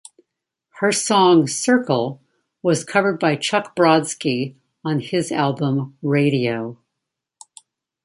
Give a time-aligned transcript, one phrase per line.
[0.79, 2.23] Her song "Circle"
[2.63, 6.79] was covered by Chuck Brodsky on his album "Radio".